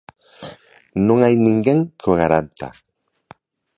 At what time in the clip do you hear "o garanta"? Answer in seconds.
2.13-2.67